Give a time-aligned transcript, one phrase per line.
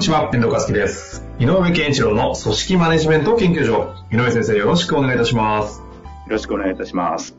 [0.00, 1.22] にちは、遠藤和樹です。
[1.38, 3.94] 井上健一郎の組織マネジメント研究所。
[4.10, 5.80] 井上先生、よろしくお願いいたします。
[5.80, 5.84] よ
[6.30, 7.36] ろしくお願いいたします。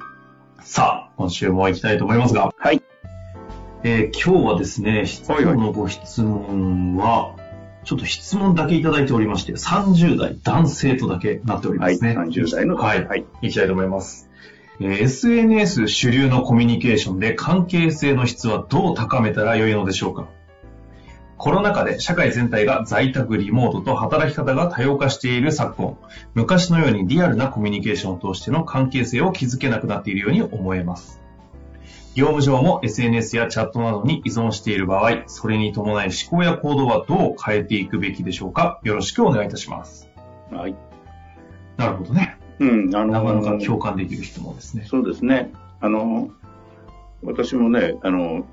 [0.61, 2.83] さあ、今週も行きたいと思いますが、はい。
[3.83, 7.35] えー今日はですね、質問のご質問は、
[7.83, 12.15] ちょっと質問だけいただいておりまして、30代男性とだけなっておりますね。
[12.15, 13.03] はい30代のはい。
[13.07, 14.29] はい行きたいと思います。
[14.79, 20.27] えー SNS 主流のコミュニケーションで関係性の質はどう高めたらよいのでしょうか？
[21.41, 25.97] コロナ禍で社会全体が在宅リモートと働き方が多様化している昨今、
[26.35, 31.19] 昔のようにリアルなコミュニケーションを通しての関係性を築けなくなっているように思えます。
[32.13, 38.79] 業務上も SNS やチャットなどに依存している場合、それに伴い思考や行動はどう変えていくべきでしょうか？
[38.83, 40.11] よろしくお願いいたします。
[40.51, 40.75] はい。
[41.75, 42.37] なるほどね。
[42.59, 44.85] うん、あのなかなか共感できる質問ですね。
[44.87, 45.51] そうですね。
[45.79, 46.29] あの、
[47.23, 48.45] 私もね、あの、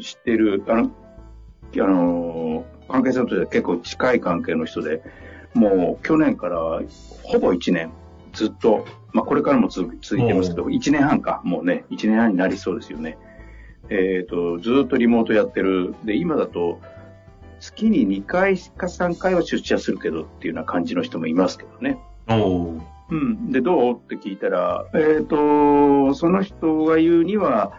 [0.00, 0.90] 知っている、あの、
[1.76, 5.02] あの、関係性としては結構近い関係の人で、
[5.54, 6.80] もう去年から
[7.22, 7.92] ほぼ1年
[8.32, 13.18] ずっと、まあこれからも続続いてますけど、1年半か、もうね、1年半になりそうですよね。
[13.88, 15.94] えっ、と、ずっとリモートやってる。
[16.04, 16.80] で、今だと、
[17.58, 21.98] 月に2回か3回は出社するけどっていうような感じの人もいますけどね。
[22.28, 23.50] おーうん。
[23.50, 23.94] で、どう？
[23.94, 27.72] って聞いたら、えっ、と、その人が言うには、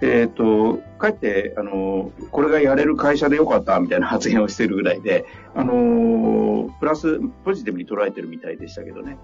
[0.00, 9.18] えっ、と、かえって、あの、これがやれる会社でよかったみたいな発言をしてるぐらいで、あの、プラス、ポジティブに捉えてるみたいでしたけどね。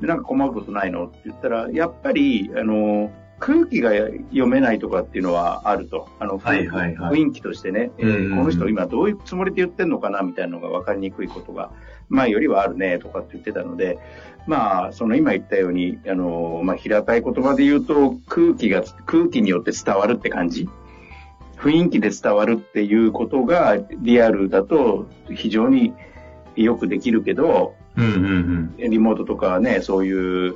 [0.00, 1.06] で、なんか困ることないの？
[1.06, 6.08] って言ったら、やっぱり、あの、空気が読めないとかっていうのはあると。
[6.18, 11.70] あの、はいはいはい雰囲気としてね、えーうんこの人今どういうつもりで言ってんのかなみたいなのが分かりにくいことが
[12.08, 13.98] 前よりはあるねとかって言ってたので、
[14.46, 20.68] まあ、その今言ったように、あの、まあ、平たい言葉で言うと空気が、空気によって伝わるって感じ？
[21.58, 25.92] 雰囲気で伝わるっていうことがリアルだと非常に
[26.56, 28.90] よくできるけど、うんうんうん。
[28.90, 30.54] リモートとかはね、そういう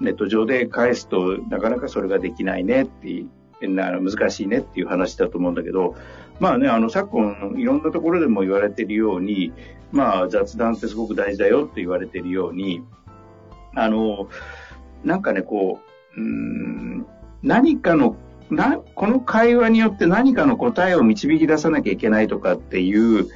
[0.00, 3.28] ネット上で返すとなかなかそれができないねっていう、
[3.68, 5.96] 難しいねっていう話だと思うんだけど、
[6.40, 9.52] まあね、あの昨今いろんなところでも言われているように、
[9.92, 12.82] まあ雑談ってすごく大事だよって言われているように、
[13.74, 14.28] あの、
[15.04, 15.80] なんかね、こ
[16.16, 17.06] う、うん、
[17.42, 18.16] 何かの
[18.50, 23.28] な、この会話によって何かの答えを導き出さなきゃいけないとかっていう、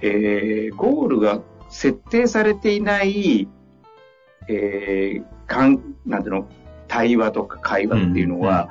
[0.00, 1.40] えーゴールが
[1.70, 3.48] 設定されていない、
[4.48, 6.48] えーかん、なんていうの、
[6.88, 8.70] 対話とか会話っていうのは、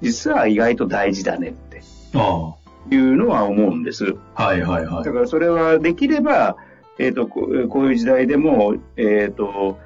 [0.00, 1.82] 実は意外と大事だねって
[2.14, 2.54] あ
[2.90, 4.16] いうのは思うんです。
[4.34, 4.44] あ。
[4.44, 5.12] はいはいはいだ。
[5.12, 6.56] からそれはできれば、
[6.98, 9.78] えっ、とこう、いう時代でも、えっ、と、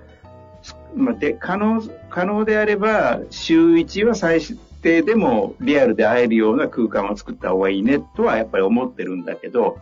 [0.63, 4.41] すまあ、で、可能、可能であれば、週1は最
[4.83, 9.79] 低でもリアルで会えるような空間を作った方がいいねとはやっぱり思ってるんだけど、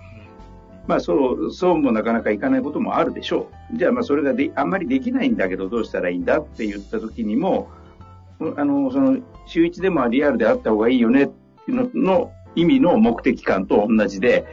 [0.86, 3.76] まあそう、そうもなかなかいかないこともあるでしょう。
[3.76, 7.68] じゃあまあそれがで、あんまりできないんだけどどうしたらいいんだって言った時にも、
[8.56, 14.44] あの、その、週1でもリアルで会った方がいいよねっていうのの意味の目的感と同じで、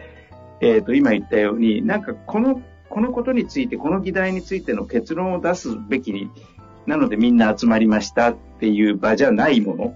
[0.61, 6.29] えっ、と、今言ったように、なんかこの、このことについて、この議題についての結論を出すべきに、
[6.85, 9.93] なのでみんな集まりましたっていう場じゃないもの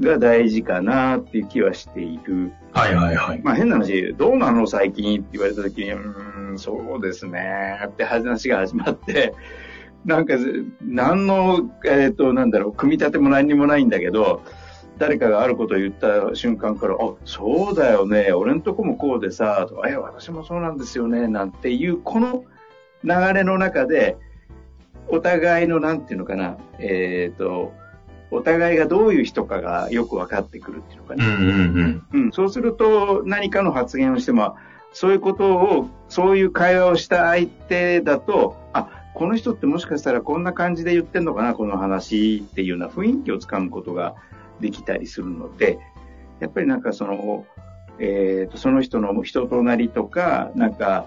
[0.00, 2.52] が大事かなっていう気はしている。
[2.72, 3.40] はいはいはい。
[3.42, 9.34] まあ変な話、どうなの最近って言われた時に、うーん、そうですねって話が始まって、
[10.04, 10.34] なんか、
[10.80, 14.42] 何の、えっ、と、なんだろう、組み立ても何にもないんだけど、
[14.96, 22.44] 誰かがあることを言った瞬間から、あ、そうだよね、俺んとこもこうでさ、とか、え、私もそうなんですよね、なんていう、この
[23.04, 24.16] 流れの中で、
[25.08, 27.74] お互いの、なんていうのかな、えっ、と、
[28.30, 31.24] お互いがどういう人かがよく分かってくるっていうのかね。
[31.24, 32.24] うんうんうん。
[32.24, 34.56] うん、そうすると何かの発言をしても、
[34.92, 44.14] そういうことを、そういう会話をした相手だと、あ、この人ってもしかしたらこんな感じで言ってんのかな、この話っていうような雰囲気をつかむことが
[44.60, 45.78] できたりするので、
[46.40, 47.46] やっぱりなんかその、
[47.98, 51.06] えーと、その人の人となりとか、なんか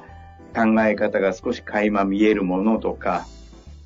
[0.55, 3.25] 考え方が少し垣間見えるものとか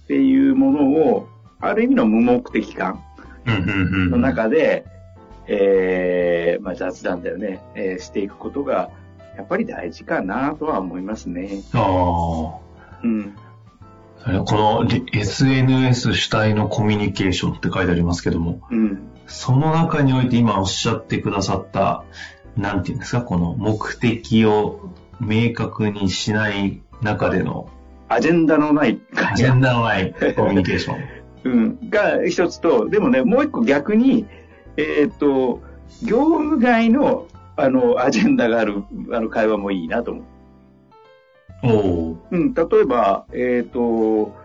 [0.04, 1.28] っていうものを、
[1.60, 3.04] ある意味の無目的感。
[3.48, 4.86] の中で、
[5.48, 8.90] えー、まあ雑談だよね、えー、していくことが、
[9.38, 11.62] やっぱり大事かなとは思いますね。
[11.74, 12.60] ああ。
[13.04, 13.36] うん。
[14.46, 19.10] この SNS 主体のコミュニケーションって書いてありますけども、うん。
[19.28, 22.04] その中において今おっしゃってくださった、
[22.58, 27.70] なんていうんですか、この目的を明確にしない中での
[28.10, 31.17] アジェンダのないアジェンダのないコミュニケーション。
[31.48, 34.26] うん、が一つと、でもね、もう一個逆に、
[34.76, 35.62] えーっと、
[36.04, 40.24] 業務外の、あの、アジェンダがある、あの、会話もいいなと思う。
[41.64, 44.36] おおうん、例えば、えっ、と、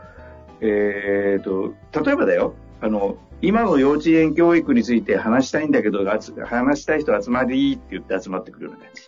[0.61, 6.05] えっ、と、例えばだよ、あの、今の幼稚園教育について話したいんだけど、
[6.45, 9.03] 話したい人集まりって言って集まってくるような感じ。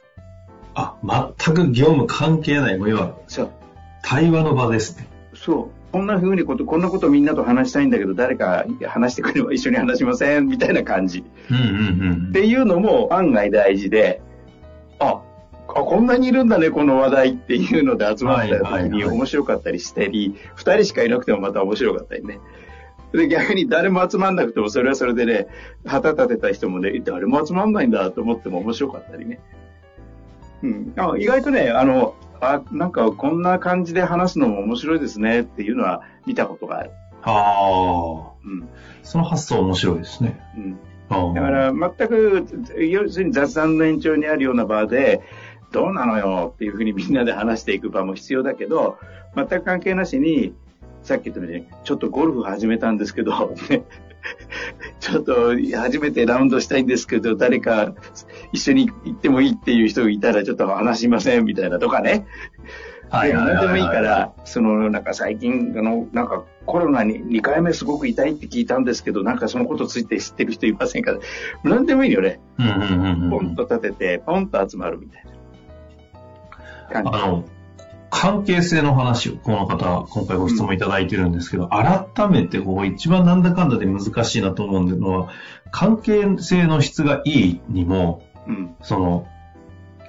[0.75, 3.14] あ、全く業務関係ない、もう要は。
[4.02, 5.06] 対話の場ですね。
[5.44, 5.93] そう。
[5.93, 11.23] こんな風にこと、こんなことみんなと話したいんだけど、誰か話してくれれば一緒に話しませんみたいな感じ。
[11.50, 14.23] うんうんっていうのも案外大事で、
[14.99, 15.20] あ、
[15.69, 22.40] あこんなにいるんだね、この話題っていうので集まった時にはいはいはい面白かったりしたり、二人しかいなくてもまた面白かったりね。
[23.12, 25.47] で、逆に誰も集まんなくてもそれはそれでね、
[25.85, 29.40] 旗立てた人もね、誰も集まんないんだと思っても面白かったりね。
[30.62, 30.93] うん。
[30.97, 32.14] あ意外とね、あの、
[32.52, 36.91] あ、なんかこんな感じで話すのも面白いですねっていうのは見たことがある。
[37.23, 38.69] ああ、うん。
[39.02, 40.41] その発想面白いですね。
[40.56, 40.79] うん。
[41.35, 42.46] だから全く、
[42.79, 45.23] 要するに雑談の延長にあるような場で、
[45.70, 48.99] どうなのよっていうふうにみんなで話していく場も必要だけど、
[49.37, 50.55] 全く関係なしに、
[51.02, 53.85] さっき言ったように、ちょっとゴルフ始めたんですけど、ね
[55.00, 57.94] ちょっと初めてラウンドしたいんですけど、誰か
[58.54, 62.26] 一緒に行ってもいいっていう人がいたらちょっと話しませんみたいなとかね。
[63.10, 71.12] はい何でもいいかはら、その、なんか最近、あの、なんかコロナに2回目すごく痛いって聞いたんですけど、なんかそのことついて知ってる人いませんか？
[71.64, 72.40] 何でもいいよね。
[72.58, 73.30] うんうんうんうん。
[73.30, 75.24] ポンと立てて、ポンと集まるみたい
[77.04, 77.10] な。
[77.10, 77.44] あの、
[78.10, 85.28] 関係性の話をこの方、今回ご質問いただいてるんですけど、改めてこう一番なんだかんだで難しいなと思うのは、
[85.70, 88.75] 関係性の質がいいにも、うん。
[88.82, 89.26] その、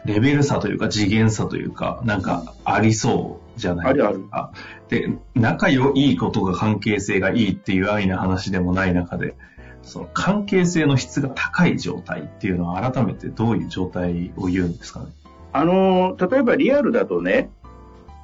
[0.06, 4.52] レベル差というか次元差というか、なんかありそうじゃないですか。
[4.88, 9.36] で、仲良いことが関係性がいいっていう安易な話でもない中で、
[9.82, 15.08] その関係性の質が高い状態っていうのは改めてどういう状態を言うんですかね？
[15.54, 17.50] あの、例えばリアルだとね、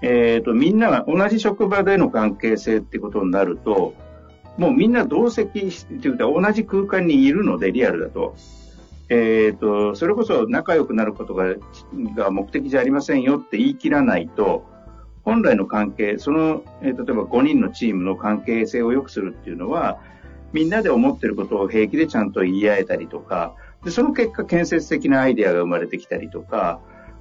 [0.02, 3.94] えっ、と、みんなが同じ職場での関係性ってことになると、
[4.58, 8.36] もうみんな同席して、というか同じ空間にいるので、リアルだと。
[9.14, 11.56] えっ、と、それこそ仲良くなることが
[12.16, 14.66] が目的じゃありませんよって言い切らないと、
[15.24, 20.00] 本来の関係、その、えー例えば5人のチームの関係性を良くするっていうのは、
[20.54, 23.54] みんなで思ってることを平気でちゃんと言い合えたりとか、
[23.84, 26.80] でその結果建設的なアイデアが生まれてきたりとか、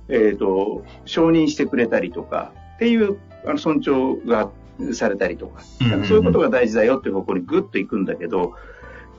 [0.08, 4.52] えっ、と、承認してくれたりとか、っていうあの尊重が
[4.92, 5.62] されたりとか、
[6.04, 8.54] そういうことが大事だよっていう方向にグッと行くんだけど、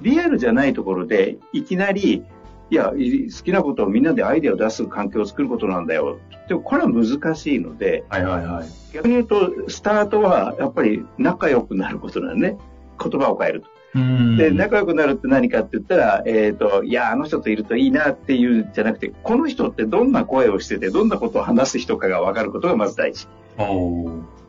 [0.02, 2.24] リアルじゃないところで、いきなり、
[2.72, 6.20] いや、い好きなことをみんなでアイデアを出す環境を作ることなんだよ。
[6.48, 8.68] でもこれは難しいので、はいはいはい。
[8.94, 12.58] 逆に言うと、スタートはやっぱり仲良くなることなんね。
[12.98, 13.68] 言葉を変えると。
[13.96, 23.28] うんで、仲良くなるって何かって言ったら、えっ、と、いや、あの人といるといいなっていうんじゃなくて、この人ってどんな声をしてて、どんなことを話す人かが分かることがまず大事。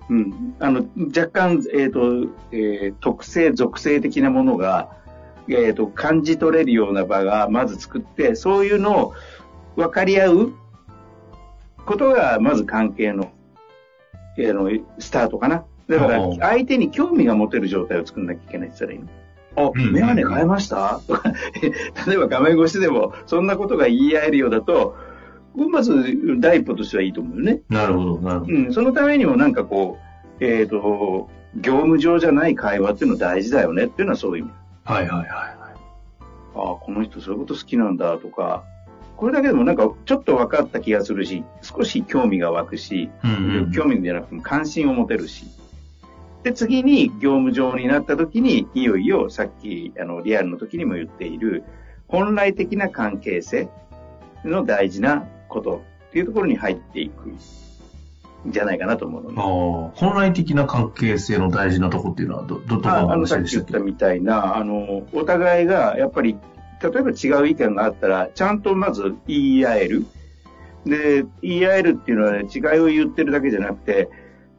[0.08, 0.54] うん。
[0.60, 5.01] あの、若干、えっ、と、えー特性、属性的なものが、
[5.48, 9.14] えっ、と、感じ取れるような場がまず作って、そういうのを
[9.76, 10.52] 分かり合う
[11.84, 13.32] ことが、まず関係の、
[14.38, 15.64] えーの、スタートかな。
[15.88, 19.08] だから相手に興味が持てる状態を作んなきゃいけないって言ったらいいの。
[19.54, 21.00] あ、うんメガネ変えました？
[21.06, 21.32] とか、
[22.06, 24.96] 例えば画面越しでも、そんなことが言い合えるようだと、
[25.54, 25.92] まず
[26.38, 27.60] 第一歩としてはいいと思うよね。
[27.68, 28.52] なるほど、なるほど。
[28.52, 29.98] うん、そのためにもなんかこ
[30.40, 34.52] う、えっ、と、業務上じゃない会話っていうの大事だよねっていうのはそういう意味。
[34.84, 35.28] はいはいはいはい。
[36.54, 38.64] ああ、この人そういうこと好きなんだとか、
[39.16, 45.46] これだけでもなんかちょっと分かった気がするし、少し興味が湧くし、うんうん興味じゃなくても関心を持てるし。
[46.42, 51.62] で、次に業務上になった時に、いよいよさっき、あの、リアルの時にも言っている、
[52.08, 53.68] 本来的な関係性
[54.44, 57.38] の大事なことっていうところに入っていくん
[58.46, 59.36] じゃないかなと思うのね。
[59.38, 66.36] あー本来的な関係性の大事なとこっていうのはど、ど、どこのああの、さ話でしっけっき言ったたみたいな、あの、お互いが、やっぱり、
[66.82, 70.06] 例えば違う意見があったら、ちゃんとまず言い合える。
[70.84, 74.08] で、言い合えるっていうのはね、違いを言ってるだけじゃなくて、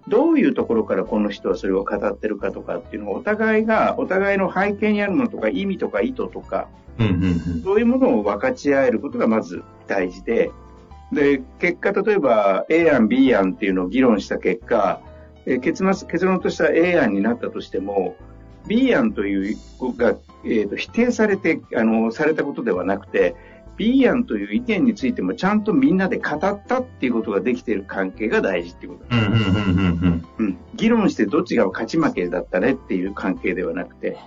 [0.08, 6.68] どういうところからこの人はそれを語ってるかとかっていうのをお互いが、お互いの背景にあるものとか意味とか意図とか、
[7.00, 7.64] うんうんうん。
[7.64, 10.52] そういうものを分かち合えることがまず大事で、
[11.12, 15.02] で、結果、例えば A 案、B 案っていうのを議論した結果、
[15.46, 18.16] えー結末、結論とした A 案になったとしても、
[18.68, 19.58] B 案という
[19.98, 23.36] が、えーと否定されて、あの、されたことではなくて、
[23.76, 29.18] B 案という意見についてもちゃんとみんなで語ったっていうことができている関係が大事っていうこと。
[29.18, 30.46] うんうんうんうんうん。
[30.46, 34.18] うん、議論してどっちが勝ち負けだったねっていう関係ではなくて、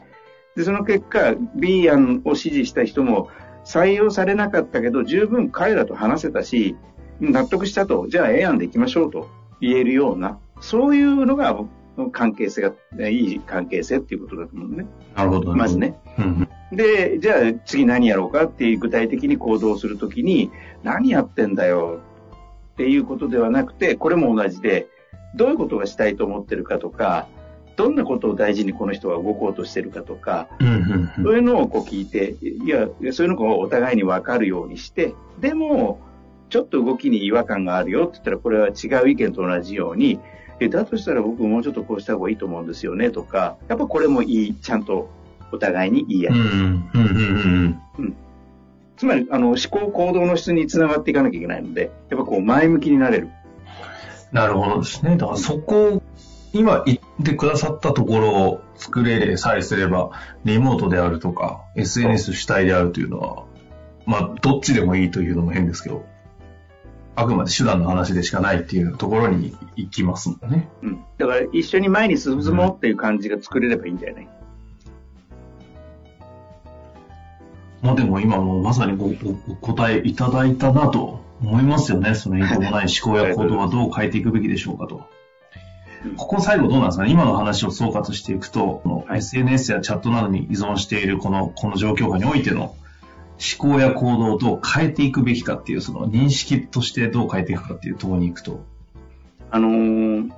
[0.56, 3.28] で、その結果、B 案を支持した人も
[3.66, 6.76] 採用されなかったけど、十分彼らと話せたし、
[7.20, 9.28] 納得したと、じゃあ A 案で行きましょうと
[9.61, 11.58] 言えるような、そういうのが
[12.12, 14.87] 関係性が、いい関係性っていうことだと思うね。
[15.16, 15.54] なるほど。
[15.54, 15.78] まず。
[15.78, 15.99] ね。
[16.73, 20.50] で、じゃあ次何やろうかっていう具体的に行動するときに、
[20.85, 22.00] 何やってんだよ
[22.73, 24.87] っていうことではなくて、これも同じで、
[25.35, 27.26] どういうことがしたいと思ってるかとか、
[27.76, 30.49] どんなことを大事にこの人が動こうとしてるかとか。
[31.23, 36.00] そういうのをこう聞いて、いや、そういうのをお互いに分かるようにして、でも、
[36.49, 40.21] ちょっと動きに違和感があるよって言ったら、これは違う意見と同じように、
[40.59, 45.11] えだとしたら僕もうちょっとこうした方がいいと思うんですよねとか、やっぱこれもいい、ちゃんと
[45.52, 46.38] お互いに言い合い。
[46.38, 48.16] うんうんうんうんうん。
[48.97, 53.28] つまり、あの、思考行動の質につながっていかなきゃいけないので、やっぱこう前向きになれる。
[54.33, 55.16] なるほどですね。
[55.16, 56.02] だからそこを、
[56.58, 60.10] 今言ってくださったところを作れさえすれば、
[60.44, 63.44] リモートであるとか、SNS 主体であるというのは、
[64.06, 66.04] まあ、どっちでもいいというのも変ですけど、
[67.16, 70.68] あくまで手段の話でしかないっていうところに行きますもんね。
[70.82, 71.04] うん。
[71.16, 74.28] だから一緒に前に進もうっていう感じが作れればいいんじゃない、
[77.82, 82.14] まあでも今もまさにごごお答えいただいたなと思いますよね。
[82.14, 85.08] その意図もない思考や行動はどう変えていくべきでしょうかと。
[86.16, 87.10] ここ最後どうなんですかね？
[87.10, 89.18] 今の話を総括していくと、はい。
[89.18, 92.76] SNS やチャットなどに依存しているこの、この状況下においての思
[93.58, 98.64] 考や行動をどう変えていくべきかっていう、その認識としてどう変えていくかっていうところに行くと。
[99.50, 100.30] あのー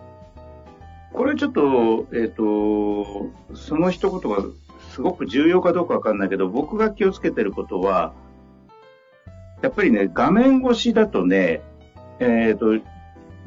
[1.13, 4.43] これちょっと、えっ、と、その一言が
[4.93, 8.13] すごく重要かどうかわかんないけど、僕が気をつけてることは、
[9.63, 11.63] やっぱりね、画面越しだとね、
[12.21, 12.75] えっ、と、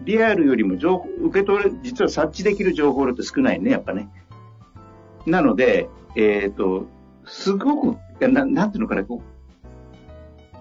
[0.03, 4.10] リアルよりも情報、受け取れ、実は察知できる情報量って少ないね、やっぱね。
[5.25, 6.88] なので、えっ、と、
[7.25, 9.22] すごく、ななんていうのかな、こ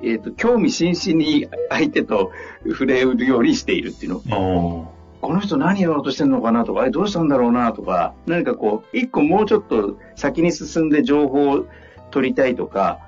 [0.02, 2.32] うえっ、と、興味津々に相手と
[2.66, 4.18] 触れるようにしているっていうの。
[4.36, 11.66] おこの人何やろうとしてるのかなとか、あれどうしたんだろうなとか、何かこう、一個もうちょっと先に進んで情報を
[12.10, 13.00] 取りたいとか、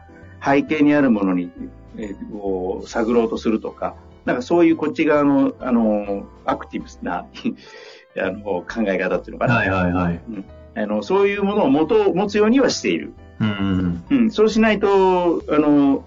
[0.45, 1.51] 背景にあるものに、
[1.97, 3.95] えーこう探ろうとするとか、
[4.25, 7.27] なんかそういうこっち側の、あの、アクティブな
[8.19, 10.21] あの考え方っていうのかな、はいはいはい。
[10.75, 11.03] あの。
[11.03, 13.13] そういうものを元を持つようにはしている。
[13.41, 16.05] うんうんうん、そうしないと、あの、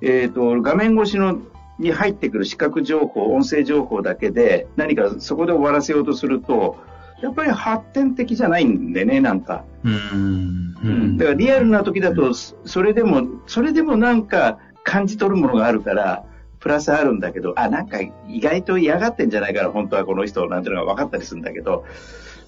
[0.00, 1.38] えっ、と、画面越しの
[1.78, 6.76] に入ってくる視覚情報、音声情報だけで、何かそこで終わらせようとすると、
[7.22, 9.64] やっぱり発展的じゃないんでね、なんか。
[9.84, 9.92] うん。
[9.92, 11.16] うんうん。
[11.18, 16.24] だからリアルな時だと、そそれでも、それでもなんか感じ取るものがあるから、
[16.62, 21.84] プラスあるんだけど、あ、なんか意外と嫌がってんじゃないから、本当はこの人なんていうのが分かったりするんだけど、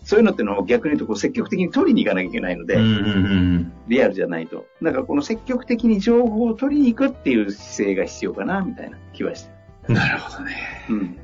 [0.05, 2.79] そういうのってのを逆に言うとこう積極的に取りに行かなきゃいけないので。
[3.89, 4.67] リアルじゃないと。
[4.83, 10.53] だからこの積極的に情報を取りに行くっていう姿勢が必要かな、みたいな気はしてなるほどね。
[10.89, 10.95] る。
[10.95, 11.19] うん。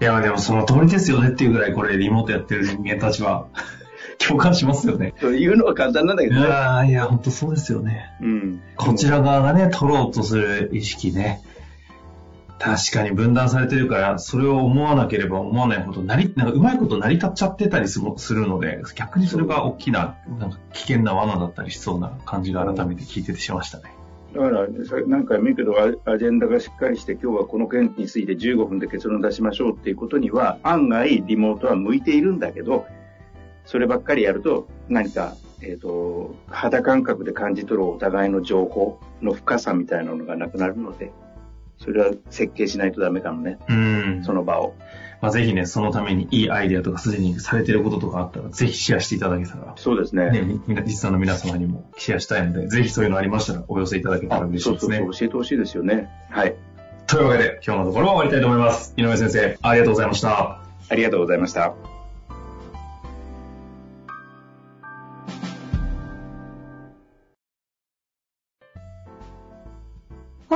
[0.00, 3.46] いや、でもその通りですよねっていうぐらいこれリモートやってる人間たちは
[4.18, 5.14] 共感しますよね。
[5.20, 6.48] というのは簡単なんだけいどね。
[6.48, 8.10] やーいや、本当そうですよね。
[8.20, 8.60] うん。
[8.76, 11.42] こちら側がね、取ろうとする意識ね。
[12.62, 17.98] 確かに分断されてるから、それを思わなければ思わないほど、なり、なんかうまいこと成り立っちゃってたりす
[18.32, 23.92] るので、逆にそれが大きな、なんか危険な罠だったりしそうな感じが改めて聞いててしましたね。
[24.32, 32.86] だから、さ何回も言うけど、アジェンダがしっかりして、今日はこの件について15分で結論出しましょうっていうことには、案外リモートは向いているんだけど、
[33.64, 41.12] そればっかりやると、何か、えっ、と、肌感覚で感じ取るお互いの情報の深さみたいなのがなくなるので、
[41.78, 44.22] それは設計しないとダメかもね、うん。
[44.24, 44.74] その場を。
[45.20, 50.30] まあ、ぜひね、そのためにいいアイデアとかすでにされてることとかあったら、ぜひシェアしていただけたら、そうですね。
[50.30, 54.96] ね、みみな、実際の皆様にもシェアしたいので、ぜひそういうのありましたらお寄せいただけたらあ嬉しいですね。
[54.96, 56.08] そうそうそう、教えてほしいですよね。
[56.30, 56.56] はい。
[57.06, 58.94] というわけで、今日のところは終わりたいと思います。
[58.96, 60.60] 井上先生、ありがとうございました。
[60.88, 61.91] ありがとうございました。